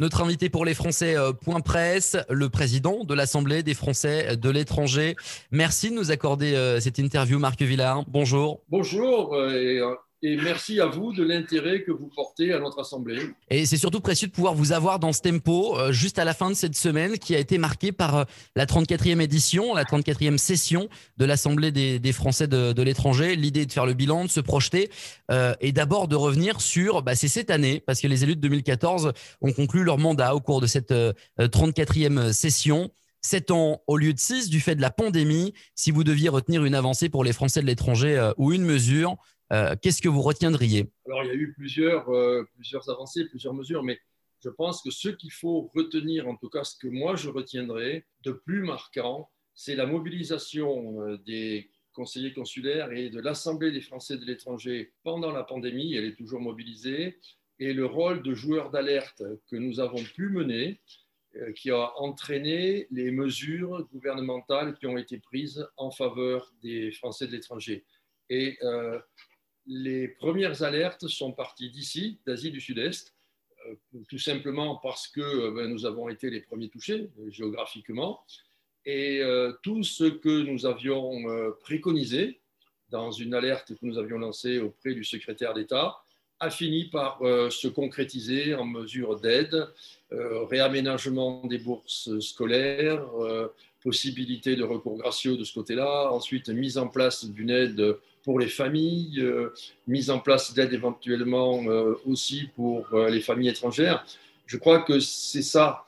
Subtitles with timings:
[0.00, 4.48] Notre invité pour les Français, euh, point presse, le président de l'Assemblée des Français de
[4.48, 5.14] l'étranger.
[5.50, 8.04] Merci de nous accorder euh, cette interview, Marc Villard.
[8.08, 8.62] Bonjour.
[8.70, 9.34] Bonjour.
[9.34, 13.22] Euh, et merci à vous de l'intérêt que vous portez à notre Assemblée.
[13.48, 16.34] Et c'est surtout précieux de pouvoir vous avoir dans ce tempo, euh, juste à la
[16.34, 20.36] fin de cette semaine, qui a été marquée par euh, la 34e édition, la 34e
[20.36, 23.34] session de l'Assemblée des, Français de, l'étranger.
[23.34, 24.90] L'idée de faire le bilan, de se projeter,
[25.30, 28.40] euh, et d'abord de revenir sur, bah, c'est cette année, parce que les élus de
[28.42, 30.92] 2014 ont conclu leur mandat au cours de cette
[31.38, 32.90] 34e session.
[33.22, 35.52] Sept ans au lieu de six du fait de la pandémie.
[35.74, 39.18] Si vous deviez retenir une avancée pour les Français de l'étranger ou une mesure,
[39.52, 40.90] euh, qu'est-ce que vous retiendriez?
[41.06, 43.98] Alors, il y a eu plusieurs, euh, plusieurs avancées, plusieurs mesures, mais
[44.42, 48.06] je pense que ce qu'il faut retenir, en tout cas ce que moi je retiendrai
[48.22, 54.16] de plus marquant, c'est la mobilisation euh, des conseillers consulaires et de l'Assemblée des Français
[54.16, 57.18] de l'étranger pendant la pandémie, elle est toujours mobilisée,
[57.58, 60.80] et le rôle de joueur d'alerte que nous avons pu mener,
[61.54, 67.32] qui a entraîné les mesures gouvernementales qui ont été prises en faveur des Français de
[67.32, 67.84] l'étranger.
[68.30, 68.58] Et
[69.70, 73.14] les premières alertes sont parties d'ici, d'Asie du Sud-Est,
[73.68, 73.74] euh,
[74.08, 78.20] tout simplement parce que euh, ben, nous avons été les premiers touchés euh, géographiquement.
[78.84, 79.20] Et
[79.62, 81.22] tout ce que nous avions
[81.60, 82.40] préconisé
[82.88, 85.98] dans une alerte que nous avions lancée auprès du secrétaire d'État
[86.40, 89.68] a fini par se concrétiser en mesure d'aide,
[90.10, 93.06] réaménagement des bourses scolaires,
[93.82, 98.48] possibilité de recours gracieux de ce côté-là, ensuite mise en place d'une aide pour les
[98.48, 99.52] familles, euh,
[99.86, 104.04] mise en place d'aide éventuellement euh, aussi pour euh, les familles étrangères.
[104.46, 105.84] Je crois que c'est ça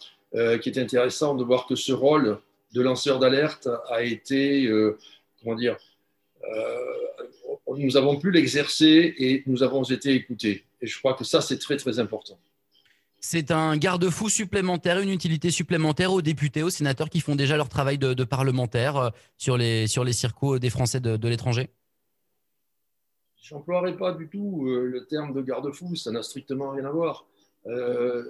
[0.62, 2.39] qui est intéressant de voir que ce rôle
[2.72, 4.66] de lanceur d'alerte a été,
[5.42, 5.77] comment dire,
[7.77, 10.64] nous avons pu l'exercer et nous avons été écoutés.
[10.80, 12.39] Et je crois que ça, c'est très, très important.
[13.20, 17.69] C'est un garde-fou supplémentaire, une utilité supplémentaire aux députés, aux sénateurs qui font déjà leur
[17.69, 21.69] travail de, parlementaire sur les, sur les circos des Français de l'étranger?
[23.42, 26.91] Je n'emploierai pas du tout euh, le terme de garde-fou, ça n'a strictement rien à
[26.91, 27.27] voir.
[27.67, 28.23] Euh,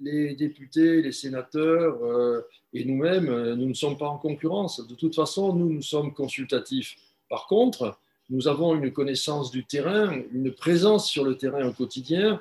[0.00, 2.42] les députés, les sénateurs euh,
[2.72, 4.86] et nous-mêmes, nous ne sommes pas en concurrence.
[4.86, 6.96] De toute façon, nous, nous sommes consultatifs.
[7.28, 7.98] Par contre,
[8.30, 12.40] nous avons une connaissance du terrain, une présence sur le terrain au quotidien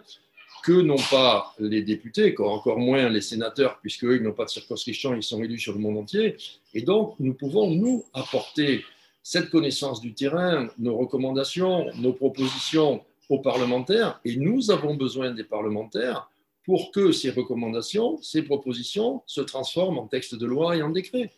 [0.63, 5.13] que n'ont pas les députés, encore moins les sénateurs, puisqu'eux, ils n'ont pas de circonscription,
[5.13, 6.37] ils sont élus sur le monde entier.
[6.73, 8.83] Et donc, nous pouvons, nous, apporter
[9.23, 15.45] cette connaissance du terrain, nos recommandations, nos propositions aux parlementaires, et nous avons besoin des
[15.45, 16.29] parlementaires
[16.65, 21.31] pour que ces recommandations, ces propositions se transforment en texte de loi et en décret.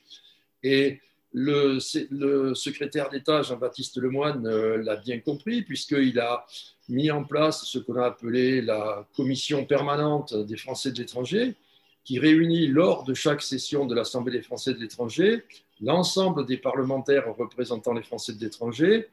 [0.63, 0.99] Et
[1.31, 1.79] le,
[2.53, 6.45] secrétaire d'État, Jean-Baptiste Lemoyne, euh, l'a bien compris, puisqu'il a
[6.87, 11.55] mis en place ce qu'on a appelé la commission permanente des Français de l'étranger,
[12.05, 15.43] qui réunit lors de chaque session de l'Assemblée des Français de l'étranger
[15.81, 19.09] l'ensemble des parlementaires représentant les Français de l'étranger,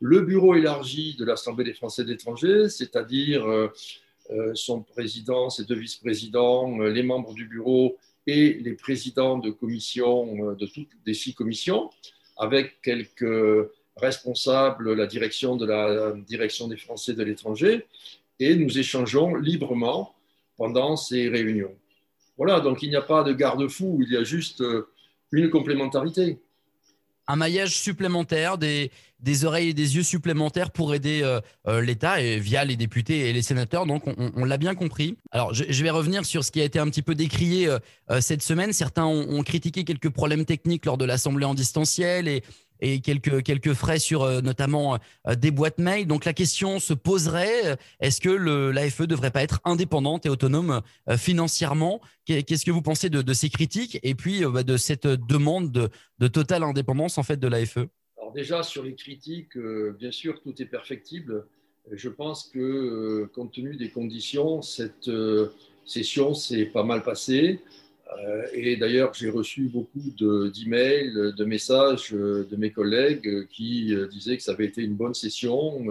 [0.00, 3.68] le bureau élargi de l'Assemblée des Français de l'étranger, c'est-à-dire euh,
[4.30, 9.50] euh, son président, ses deux vice-présidents, euh, les membres du bureau et les présidents de
[9.50, 11.90] commissions, de toutes les six commissions,
[12.36, 17.84] avec quelques responsables, la direction de la direction des Français de l'étranger,
[18.38, 20.14] et nous échangeons librement
[20.56, 21.74] pendant ces réunions.
[22.44, 24.64] Voilà, donc il n'y a pas de garde-fou, il y a juste
[25.30, 26.40] une complémentarité.
[27.28, 28.90] Un maillage supplémentaire, des,
[29.44, 33.32] oreilles et des yeux supplémentaires pour aider euh, euh, l'État et via les députés et
[33.32, 33.86] les sénateurs.
[33.86, 35.16] Donc, on, l'a bien compris.
[35.30, 37.78] Alors, je, vais revenir sur ce qui a été un petit peu décrié euh,
[38.20, 38.72] cette semaine.
[38.72, 42.42] Certains ont, ont, critiqué quelques problèmes techniques lors de l'Assemblée en distanciel et,
[42.82, 44.98] et quelques, frais sur euh, notamment
[45.28, 46.06] euh, des boîtes mail.
[46.06, 50.28] Donc la question se poserait, euh, est-ce que l'AFE ne devrait pas être indépendante et
[50.28, 50.82] autonome
[51.16, 52.00] financièrement?
[52.26, 55.70] Qu'est-ce que vous pensez de, ces critiques et puis bah, de cette demande
[56.18, 57.78] de, totale indépendance en fait de l'AFE
[58.18, 59.56] Alors déjà sur les critiques,
[59.98, 61.46] bien sûr tout est perfectible.
[61.90, 65.10] Je pense que compte tenu des conditions, cette
[65.84, 67.60] session s'est pas mal passée.
[68.18, 74.06] Euh, et d'ailleurs, j'ai reçu beaucoup d'emails, de, messages euh, de mes collègues qui euh,
[74.08, 75.86] disaient que ça avait été une bonne session,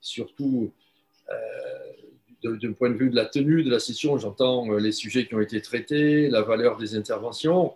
[0.00, 0.72] surtout
[2.42, 5.40] d'un point de vue de la tenue de la session, j'entends les sujets qui ont
[5.40, 7.72] été traités, la valeur des interventions.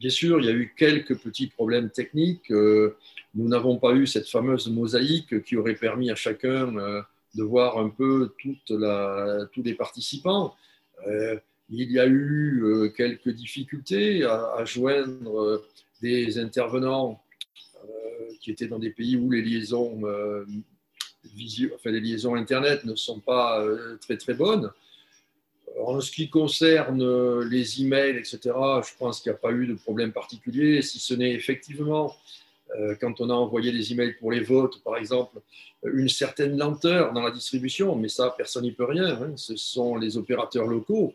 [0.00, 2.50] Bien sûr, il y a eu quelques petits problèmes techniques.
[2.50, 7.90] Nous n'avons pas eu cette fameuse mosaïque qui aurait permis à chacun de voir un
[7.90, 10.56] peu tous les participants.
[11.70, 15.68] Il y a eu euh, quelques difficultés à, joindre euh,
[16.00, 17.22] des intervenants
[17.84, 17.88] euh,
[18.40, 20.00] qui étaient dans des pays où les liaisons,
[22.34, 23.62] Internet ne sont pas
[24.00, 24.70] très très bonnes.
[25.78, 29.74] En ce qui concerne les emails, etc., je pense qu'il n'y a pas eu de
[29.74, 32.16] problème particulier, si ce n'est effectivement
[33.00, 35.38] quand on a envoyé des emails pour les votes, par exemple,
[35.84, 39.20] une certaine lenteur dans la distribution, mais ça, personne n'y peut rien.
[39.22, 39.32] Hein.
[39.36, 41.14] ce sont les opérateurs locaux.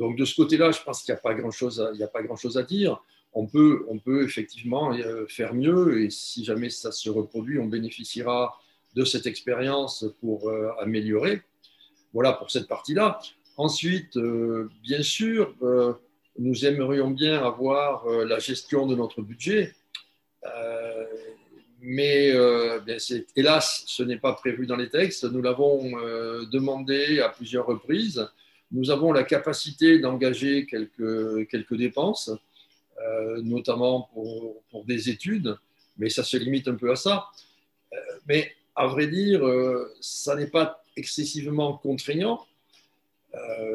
[0.00, 3.00] Donc, de ce côté-là, je pense qu'il n'y a pas grand-chose à, dire.
[3.32, 3.86] On peut,
[4.24, 8.58] effectivement euh, faire mieux et si jamais ça se reproduit, on bénéficiera
[8.96, 11.42] de cette expérience pour euh, améliorer.
[12.12, 13.20] Voilà pour cette partie-là.
[13.56, 14.18] Ensuite,
[14.82, 15.54] bien sûr,
[16.38, 19.74] nous aimerions bien avoir la gestion de notre budget
[20.46, 21.04] euh,
[21.82, 22.80] mais euh,
[23.36, 25.24] hélas, ce n'est pas prévu dans les textes.
[25.24, 28.28] Nous l'avons euh, demandé à plusieurs reprises.
[28.72, 32.30] Nous avons la capacité d'engager quelques, dépenses,
[33.42, 35.56] notamment pour, des études,
[35.98, 37.26] mais ça se limite un peu à ça.
[38.28, 39.42] mais à vrai dire,
[40.00, 42.46] ça n'est pas excessivement contraignant.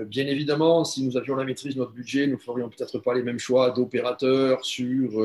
[0.07, 3.13] bien évidemment, si nous avions la maîtrise de notre budget, nous ne ferions peut-être pas
[3.13, 5.21] les mêmes choix d'opérateurs sur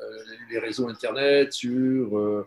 [0.00, 2.46] euh, les réseaux Internet, sur euh,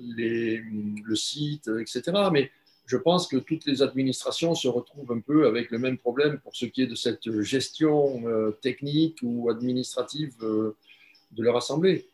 [0.00, 2.02] le site, etc.
[2.32, 2.50] Mais
[2.86, 6.54] je pense que toutes les administrations se retrouvent un peu avec le même problème pour
[6.54, 12.06] ce qui est de cette gestion euh, technique ou administrative de leur assemblée.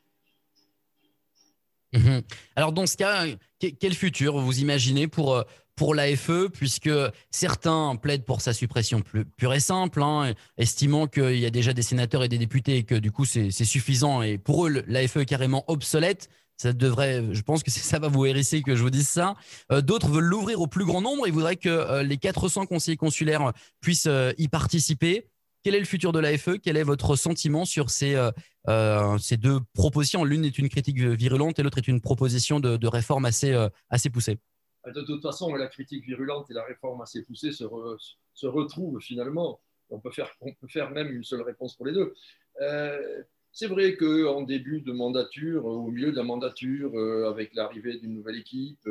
[1.93, 2.23] Mhm.
[2.57, 3.27] Alors dans ce cas,
[3.59, 5.45] quel futur vous imaginez pour,
[5.75, 6.91] pour l'AFE, puisque
[7.31, 11.73] certains plaident pour sa suppression plus, pure et simple, hein, estimant qu'il y a déjà
[11.73, 14.23] des sénateurs et des députés et que du coup c'est suffisant.
[14.23, 16.29] Et pour eux, l'AFE est carrément obsolète.
[16.61, 19.35] Ça devrait, je pense que ça va vous hérisser que je vous dise ça.
[19.73, 22.99] Euh, d'autres veulent l'ouvrir au plus grand nombre et voudraient que euh, les 400 conseillers
[22.99, 25.31] consulaires puissent euh, y participer.
[25.63, 26.59] Quel est le futur de l'AFE?
[26.63, 28.15] Quel est votre sentiment sur ces,
[29.19, 30.25] ces deux propositions?
[30.25, 33.55] L'une est une critique virulente et l'autre est une proposition de, réforme assez,
[33.91, 34.39] assez poussée.
[34.87, 37.65] Euh, de toute façon, la critique virulente et la réforme assez poussée se,
[38.33, 39.61] se retrouvent finalement.
[39.91, 42.15] On peut, faire, on peut faire même une seule réponse pour les deux.
[43.51, 47.99] Euh, c'est vrai qu'en début de mandature, au milieu de la mandature, euh, avec l'arrivée
[47.99, 48.89] d'une nouvelle équipe,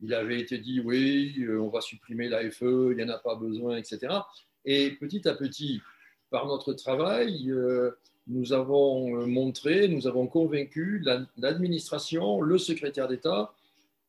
[0.00, 3.76] il avait été dit oui, on va supprimer l'AFE, il n'y en a pas besoin,
[3.76, 4.14] etc.
[4.64, 5.80] Et petit à petit,
[6.30, 7.52] par notre travail,
[8.26, 11.02] nous avons montré, nous avons convaincu
[11.36, 13.54] l'administration, le secrétaire d'État,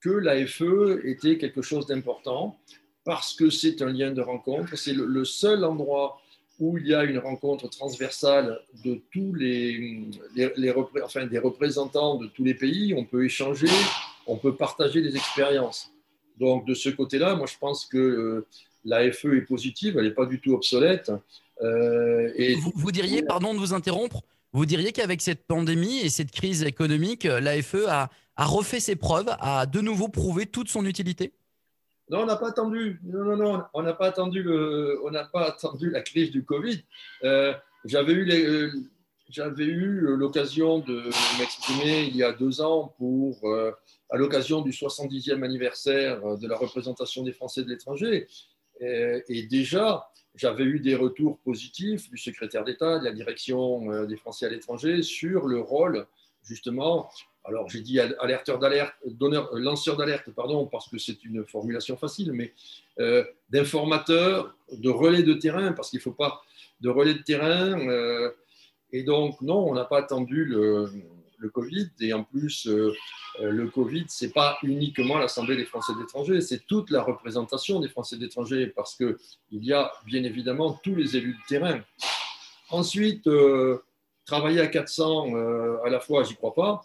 [0.01, 2.59] que l'AFE était quelque chose d'important
[3.03, 4.77] parce que c'est un lien de rencontre.
[4.77, 6.21] C'est le, seul endroit
[6.59, 10.09] où il y a une rencontre transversale de tous les,
[11.03, 12.93] enfin, des représentants de tous les pays.
[12.93, 13.67] On peut échanger,
[14.27, 15.91] on peut partager des expériences.
[16.37, 18.47] Donc, de ce côté-là, moi, je pense que euh,
[18.85, 21.11] l'AFE est positive, elle n'est pas du tout obsolète.
[21.61, 24.21] Euh, et vous, diriez, pardon de vous interrompre,
[24.53, 29.65] vous diriez qu'avec cette pandémie et cette crise économique, l'AFE a refait ses preuves, a
[29.65, 31.33] de nouveau prouvé toute son utilité?
[32.09, 32.99] Non, on n'a pas attendu.
[33.03, 36.83] Non, non, non, on n'a pas attendu on n'a pas attendu la crise du Covid.
[37.23, 37.53] Euh,
[37.85, 38.71] j'avais eu euh,
[39.29, 41.03] j'avais eu l'occasion de
[41.37, 43.71] m'exprimer il y a deux ans pour, euh,
[44.09, 48.27] à l'occasion du 70e anniversaire de la représentation des Français de l'étranger.
[48.81, 54.47] Et, déjà, j'avais eu des retours positifs du secrétaire d'État, de la direction des Français
[54.47, 56.07] à l'étranger sur le rôle
[56.43, 57.11] justement
[57.49, 61.97] alors j'ai dit alerteur d'alerte, donneur, euh, lanceur d'alerte, pardon, parce que c'est une formulation
[61.97, 62.53] facile, mais
[62.99, 66.41] euh, d'informateur, de relais de terrain, parce qu'il ne faut pas
[66.81, 67.79] de relais de terrain.
[67.89, 68.31] Euh,
[68.91, 70.89] et donc, non, on n'a pas attendu le,
[71.53, 71.89] Covid.
[72.01, 76.89] Et en plus, le Covid, ce n'est pas uniquement l'Assemblée des Français d'étrangers, c'est toute
[76.89, 79.15] la représentation des Français d'étrangers, parce qu'il
[79.51, 81.79] y a bien évidemment tous les élus de terrain.
[82.71, 83.29] Ensuite,
[84.25, 85.33] travailler à 400
[85.85, 86.83] à la fois, j'y crois pas.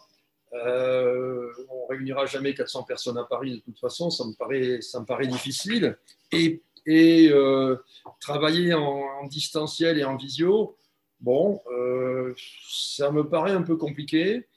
[0.63, 4.99] Euh, on réunira jamais 400 personnes à Paris de toute façon, ça me paraît, ça
[4.99, 5.97] me paraît difficile.
[6.31, 7.77] Et, euh,
[8.19, 10.75] travailler en, distanciel et en visio,
[11.19, 12.33] bon, euh,
[12.69, 14.47] ça me paraît un peu compliqué.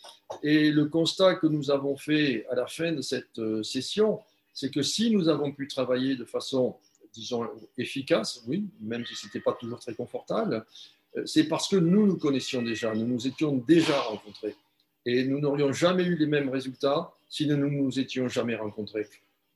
[0.42, 4.20] Et le constat que nous avons fait à la fin de cette session,
[4.52, 6.76] c'est que si nous avons pu travailler de façon,
[7.14, 10.66] disons, efficace, oui, même si ce n'était pas toujours très confortable,
[11.24, 14.54] c'est parce que nous nous connaissions déjà, nous nous étions déjà rencontrés
[15.08, 19.06] et nous n'aurions jamais eu les mêmes résultats si nous ne nous étions jamais rencontrés.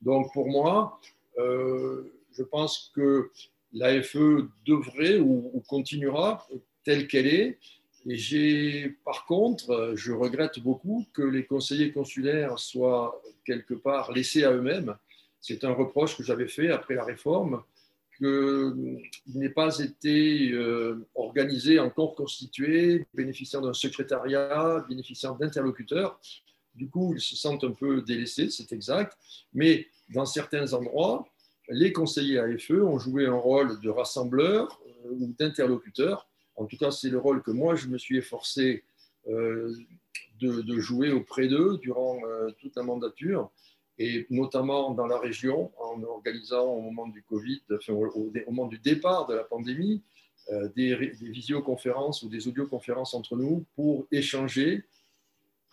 [0.01, 0.99] Donc pour moi,
[1.37, 3.29] euh, je pense que
[3.71, 6.47] l'AFE devrait ou, continuera
[6.83, 7.59] telle qu'elle est.
[8.07, 14.43] Et j'ai, par contre, je regrette beaucoup que les conseillers consulaires soient quelque part laissés
[14.43, 14.95] à eux-mêmes.
[15.39, 17.61] C'est un reproche que j'avais fait après la réforme
[18.17, 19.01] qu'il
[19.35, 26.19] n'ait pas été euh, organisé, encore constitué, bénéficiant d'un secrétariat, bénéficiant d'interlocuteurs.
[26.75, 29.17] Du coup, ils se sentent un peu délaissés, c'est exact.
[29.53, 31.27] Mais dans certains endroits,
[31.69, 36.27] les conseillers AFE ont joué un rôle de rassembleur ou d'interlocuteur.
[36.55, 38.83] En tout cas, c'est le rôle que moi, je me suis efforcé
[39.27, 42.19] de, jouer auprès d'eux durant
[42.59, 43.51] toute la mandature
[43.99, 49.27] et notamment dans la région, en organisant au moment du Covid, au, moment du départ
[49.27, 50.01] de la pandémie,
[50.51, 54.83] euh, des, visioconférences ou des audioconférences entre nous pour échanger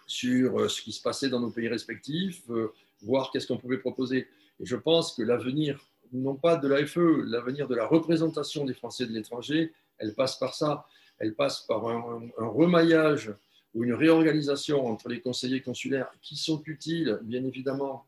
[0.06, 2.72] sur euh, ce qui se passait dans nos pays respectifs, euh,
[3.02, 4.28] voir qu'est-ce qu'on pouvait proposer.
[4.60, 5.80] Et je pense que l'avenir,
[6.12, 10.54] non pas de l'AFE, l'avenir de la représentation des Français de l'étranger, elle passe par
[10.54, 10.86] ça.
[11.18, 13.34] Elle passe par un remaillage
[13.74, 18.06] ou une réorganisation entre les conseillers consulaires qui sont utiles, bien évidemment,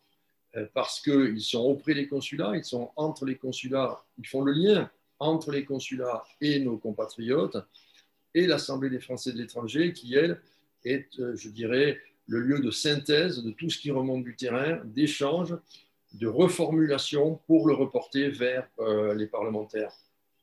[0.74, 4.90] parce qu'ils sont auprès des consulats, ils sont entre les consulats, ils font le lien
[5.18, 7.56] entre les consulats et nos compatriotes,
[8.34, 10.40] et l'Assemblée des Français de l'étranger, qui, elle,
[10.84, 14.80] est, euh, je dirais, le lieu de synthèse de tout ce qui remonte du terrain,
[14.84, 15.56] d'échange,
[16.14, 19.92] de reformulation pour le reporter vers euh, les parlementaires.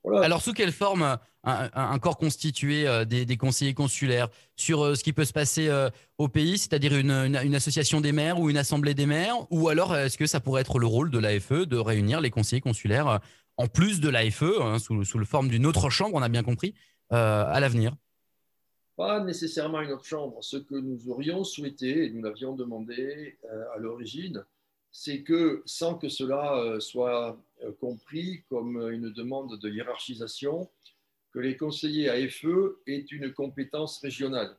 [0.05, 5.25] Alors, sous quelle forme un, corps constitué euh, des, conseillers consulaires sur ce qui peut
[5.25, 5.69] se passer
[6.17, 9.95] au pays, c'est-à-dire une, une, association des maires ou une assemblée des maires Ou alors,
[9.95, 13.19] est-ce que ça pourrait être le rôle de l'AFE de réunir les conseillers consulaires
[13.59, 16.43] en plus de l'AFE, hein, sous, sous, la forme d'une autre chambre, on a bien
[16.43, 16.73] compris,
[17.11, 17.93] euh, à l'avenir?
[18.95, 20.41] Pas nécessairement une autre chambre.
[20.41, 24.45] Ce que nous aurions souhaité, et nous l'avions demandé euh, à l'origine,
[24.91, 27.39] c'est que sans que cela euh, soit
[27.79, 30.69] compris comme une demande de hiérarchisation,
[31.31, 34.57] que les conseillers AFE aient une compétence régionale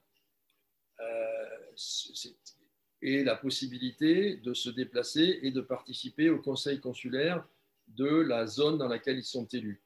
[3.03, 7.47] et la possibilité de se déplacer et de participer au conseil consulaire
[7.89, 9.83] de la zone dans laquelle ils sont élus.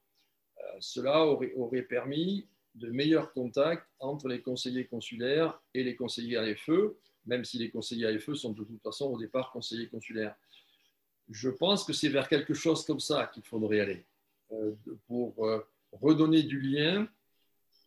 [0.59, 6.71] Euh, cela aurait, permis de meilleurs contacts entre les conseillers consulaires et les conseillers AFE,
[7.27, 10.35] même si les conseillers AFE sont de toute façon au départ conseillers consulaires.
[11.31, 14.05] Je pense que c'est vers quelque chose comme ça qu'il faudrait aller,
[14.53, 14.75] euh,
[15.07, 17.09] pour euh, redonner du lien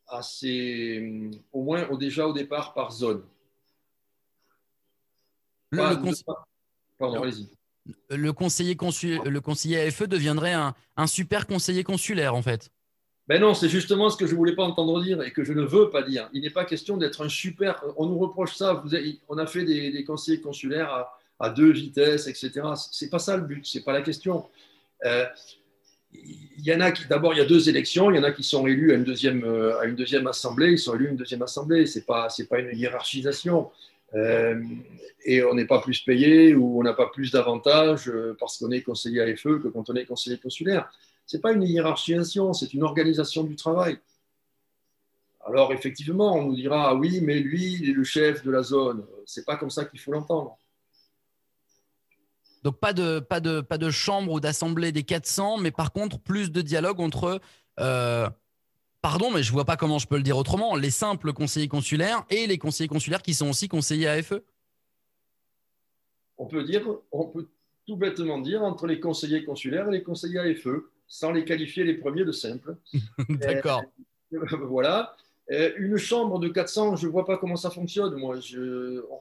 [0.08, 3.24] à ces, au moins déjà au départ par zone.
[6.98, 7.48] Pardon, allez-y
[8.10, 12.72] le conseiller, le conseiller AFE deviendrait un, super conseiller consulaire, en fait.
[13.28, 15.52] Ben non, c'est justement ce que je ne voulais pas entendre dire et que je
[15.52, 16.30] ne veux pas dire.
[16.32, 17.84] Il n'est pas question d'être un super.
[17.98, 18.82] On nous reproche ça.
[19.28, 21.08] On a fait des, conseillers consulaires
[21.40, 22.52] à, deux vitesses, etc.
[22.76, 24.46] Ce n'est pas ça le but, ce n'est pas la question.
[25.06, 25.26] Euh,
[26.58, 28.10] y en a d'abord, il y a deux élections.
[28.12, 30.72] Il y en a qui sont élus à une deuxième, euh, à une deuxième assemblée.
[30.72, 31.86] Ils sont élus à une deuxième assemblée.
[31.86, 33.70] Ce n'est pas, pas une hiérarchisation.
[34.16, 34.64] Euh,
[35.26, 38.84] et on n'est pas plus payé ou on n'a pas plus d'avantages parce qu'on est
[38.84, 40.90] conseiller AFE que quand on est conseiller consulaire.
[41.28, 44.00] Ce n'est pas une hiérarchisation, c'est une organisation du travail.
[45.46, 48.64] Alors effectivement, on nous dira, ah oui, mais lui, il est le chef de la
[48.64, 49.06] zone.
[49.26, 50.58] Ce n'est pas comme ça qu'il faut l'entendre.
[52.64, 56.18] Donc pas de, pas de, pas de chambre ou d'assemblée des 400, mais par contre
[56.18, 57.40] plus de dialogue entre
[57.80, 58.30] euh,
[59.02, 62.26] pardon, mais je vois pas comment je peux le dire autrement, les simples conseillers consulaires
[62.30, 64.34] et les conseillers consulaires qui sont aussi conseillers AFE
[66.38, 67.48] On peut dire, on peut
[67.86, 70.68] tout bêtement dire entre les conseillers consulaires et les conseillers AFE,
[71.08, 72.76] sans les qualifier les premiers de simples.
[73.30, 73.84] D'accord.
[74.34, 75.16] Euh, voilà.
[75.50, 78.16] Euh, une chambre de 400, je ne vois pas comment ça fonctionne.
[78.16, 78.36] Moi,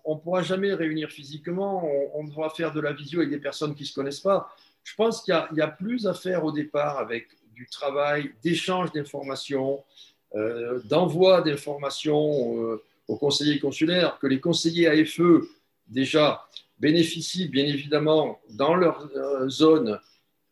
[0.04, 1.88] on ne pourra jamais réunir physiquement.
[2.14, 4.52] On, devra faire de la visio avec des personnes qui ne se connaissent pas.
[4.82, 9.84] Je pense qu'il y, a plus à faire au départ avec du travail d'échange d'informations,
[10.34, 12.78] euh, d'envoi d'informations
[13.08, 15.46] aux conseillers consulaires, que les conseillers AFE,
[15.86, 16.44] déjà,
[16.78, 19.08] bénéficient bien évidemment dans leur
[19.48, 19.98] zone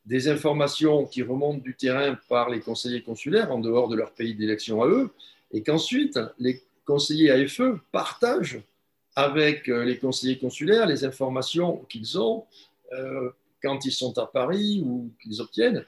[0.07, 4.35] des informations qui remontent du terrain par les conseillers consulaires en dehors de leur pays
[4.35, 5.11] d'élection à eux,
[5.53, 8.61] et qu'ensuite les conseillers AFE partagent
[9.17, 12.45] avec les conseillers consulaires les informations qu'ils ont
[13.65, 15.85] quand ils sont à Paris ou qu'ils obtiennent.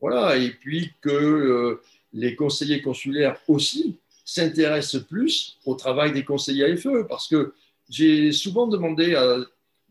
[0.00, 1.80] Voilà, et puis que euh,
[2.12, 7.54] les conseillers consulaires aussi s'intéressent plus au travail des conseillers AFE, parce que
[7.88, 9.38] j'ai souvent demandé à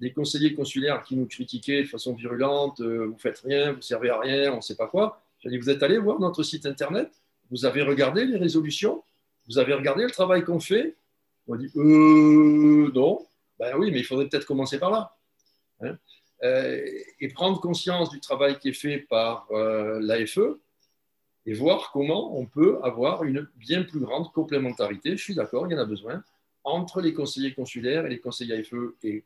[0.01, 4.10] des conseillers consulaires qui nous critiquaient de façon virulente, euh, vous faites rien, vous servez
[4.10, 5.22] à rien, on ne sait pas quoi.
[5.39, 7.10] J'ai dit, vous êtes allé voir notre site internet,
[7.51, 9.03] vous avez regardé les résolutions,
[9.48, 10.96] vous avez regardé le travail qu'on fait.
[11.48, 13.25] On dit, euh, non.
[13.60, 15.15] Ben oui, mais il faudrait peut-être commencer par là.
[15.81, 15.98] Hein.
[16.43, 16.84] Euh,
[17.20, 20.39] et prendre conscience du travail qui est fait par euh, l'AFE
[21.46, 25.74] et voir comment on peut avoir une bien plus grande complémentarité, je suis d'accord, il
[25.74, 26.24] y en a besoin,
[26.63, 29.24] entre les conseillers consulaires et les conseillers AFE et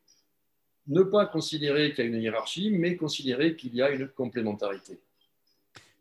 [0.88, 5.00] ne pas considérer qu'il y a une hiérarchie, mais considérer qu'il y a une complémentarité.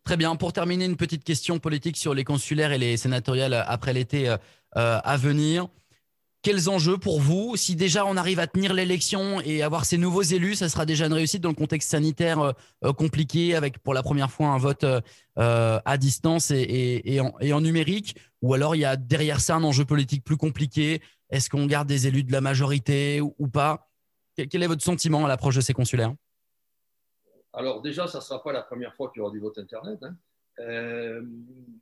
[0.05, 0.37] Très bien.
[0.37, 4.37] Pour terminer, une petite question politique sur les consulaires et les sénatoriales après l'été euh,
[4.75, 5.69] à venir.
[6.43, 10.21] quels enjeux pour vous Si déjà on arrive à tenir l'élection et avoir ces nouveaux
[10.21, 12.53] élus, ça sera déjà une réussite dans le contexte sanitaire
[12.99, 14.85] compliqué, avec pour la première fois un vote
[15.37, 18.17] à distance et, en, numérique?
[18.43, 21.01] Ou alors il y a derrière ça un enjeu politique plus compliqué?
[21.31, 23.89] Est-ce qu'on garde des élus de la majorité ou, pas?
[24.37, 26.15] Quel est votre sentiment à l'approche de ces consulaires
[27.53, 30.03] Alors déjà, ça ne sera pas la première fois qu'il y aura du vote Internet.
[30.03, 30.17] Hein.
[30.61, 31.23] Euh,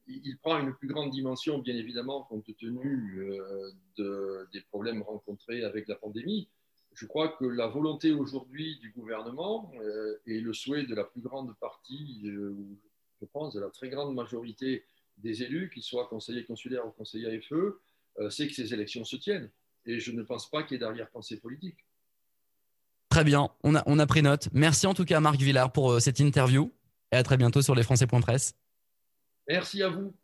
[0.07, 5.65] il prend une plus grande dimension, bien évidemment, compte tenu euh, de, des problèmes rencontrés
[5.65, 6.49] avec la pandémie.
[6.95, 11.21] Je crois que la volonté aujourd'hui du gouvernement euh, et le souhait de la plus
[11.21, 14.85] grande partie, je pense de la très grande majorité
[15.19, 19.51] des élus, qu'ils soient conseillers consulaires ou conseillers AFE, c'est que ces élections se tiennent.
[19.87, 21.79] Et je ne pense pas qu'il y ait d'arrière-pensée politique.
[23.13, 24.49] Très bien, on a, pris note.
[24.55, 26.73] Merci en tout cas à Marc Villard pour cette interview
[27.13, 28.55] et à très bientôt sur lesfrançais.press.
[29.47, 30.15] Merci à vous.